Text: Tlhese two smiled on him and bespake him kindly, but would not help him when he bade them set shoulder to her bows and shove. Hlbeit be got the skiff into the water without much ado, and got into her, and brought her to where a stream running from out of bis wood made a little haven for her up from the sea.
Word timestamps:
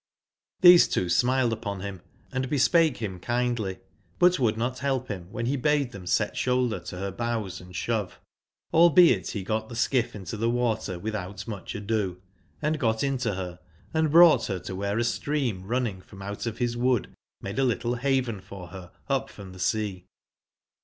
Tlhese 0.63 0.91
two 0.91 1.09
smiled 1.09 1.53
on 1.63 1.81
him 1.81 2.01
and 2.31 2.49
bespake 2.49 2.97
him 2.97 3.19
kindly, 3.19 3.77
but 4.17 4.39
would 4.39 4.57
not 4.57 4.79
help 4.79 5.09
him 5.09 5.31
when 5.31 5.45
he 5.45 5.55
bade 5.55 5.91
them 5.91 6.07
set 6.07 6.35
shoulder 6.35 6.79
to 6.79 6.97
her 6.97 7.11
bows 7.11 7.61
and 7.61 7.75
shove. 7.75 8.19
Hlbeit 8.73 9.31
be 9.31 9.43
got 9.43 9.69
the 9.69 9.75
skiff 9.75 10.15
into 10.15 10.37
the 10.37 10.49
water 10.49 10.97
without 10.97 11.47
much 11.47 11.75
ado, 11.75 12.19
and 12.63 12.79
got 12.79 13.03
into 13.03 13.35
her, 13.35 13.59
and 13.93 14.09
brought 14.09 14.47
her 14.47 14.57
to 14.57 14.75
where 14.75 14.97
a 14.97 15.03
stream 15.03 15.67
running 15.67 16.01
from 16.01 16.23
out 16.23 16.47
of 16.47 16.57
bis 16.57 16.75
wood 16.75 17.13
made 17.39 17.59
a 17.59 17.63
little 17.63 17.93
haven 17.93 18.41
for 18.41 18.69
her 18.69 18.91
up 19.07 19.29
from 19.29 19.51
the 19.53 19.59
sea. 19.59 20.07